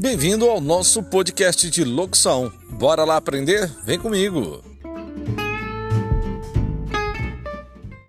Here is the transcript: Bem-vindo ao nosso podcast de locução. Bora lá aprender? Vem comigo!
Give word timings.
Bem-vindo 0.00 0.48
ao 0.48 0.60
nosso 0.60 1.02
podcast 1.02 1.68
de 1.68 1.82
locução. 1.82 2.52
Bora 2.70 3.02
lá 3.02 3.16
aprender? 3.16 3.68
Vem 3.84 3.98
comigo! 3.98 4.62